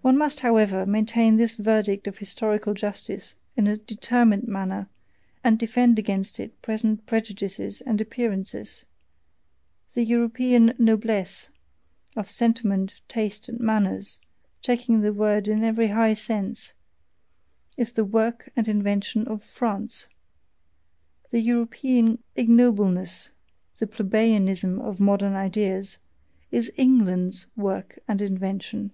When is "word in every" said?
15.12-15.88